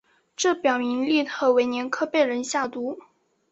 [0.35, 2.97] 这表明利特维年科被人下毒。